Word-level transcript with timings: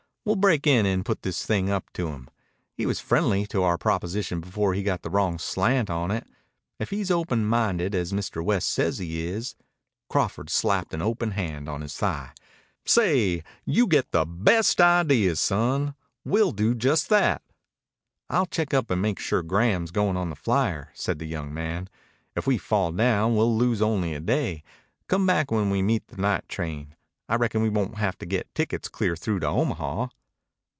We'll 0.23 0.35
break 0.35 0.67
in 0.67 0.85
and 0.85 1.03
put 1.03 1.23
this 1.23 1.49
up 1.49 1.91
to 1.93 2.09
him. 2.09 2.29
He 2.75 2.85
was 2.85 2.99
friendly 2.99 3.47
to 3.47 3.63
our 3.63 3.79
proposition 3.79 4.39
before 4.39 4.75
he 4.75 4.83
got 4.83 5.01
the 5.01 5.09
wrong 5.09 5.39
slant 5.39 5.89
on 5.89 6.11
it. 6.11 6.27
If 6.77 6.91
he's 6.91 7.09
open 7.09 7.43
minded, 7.47 7.95
as 7.95 8.13
Mr. 8.13 8.45
West 8.45 8.69
says 8.69 8.99
he 8.99 9.25
is" 9.25 9.55
Crawford 10.11 10.51
slapped 10.51 10.93
an 10.93 11.01
open 11.01 11.31
hand 11.31 11.67
on 11.67 11.81
his 11.81 11.97
thigh. 11.97 12.33
"Say, 12.85 13.41
you 13.65 13.87
get 13.87 14.11
the 14.11 14.23
best 14.27 14.79
ideas, 14.79 15.39
son. 15.39 15.95
We'll 16.23 16.51
do 16.51 16.75
just 16.75 17.09
that." 17.09 17.41
"I'll 18.29 18.45
check 18.45 18.75
up 18.75 18.91
and 18.91 19.01
make 19.01 19.17
sure 19.19 19.41
Graham's 19.41 19.89
going 19.89 20.17
on 20.17 20.29
the 20.29 20.35
flyer," 20.35 20.91
said 20.93 21.17
the 21.17 21.25
young 21.25 21.51
man. 21.51 21.89
"If 22.35 22.45
we 22.45 22.59
fall 22.59 22.91
down 22.91 23.35
we'll 23.35 23.57
lose 23.57 23.81
only 23.81 24.13
a 24.13 24.19
day. 24.19 24.61
Come 25.07 25.25
back 25.25 25.49
when 25.49 25.71
we 25.71 25.81
meet 25.81 26.07
the 26.09 26.17
night 26.21 26.47
train. 26.47 26.95
I 27.27 27.35
reckon 27.35 27.61
we 27.61 27.69
won't 27.69 27.95
have 27.97 28.17
to 28.17 28.25
get 28.25 28.53
tickets 28.53 28.89
clear 28.89 29.15
through 29.15 29.39
to 29.39 29.47
Omaha." 29.47 30.07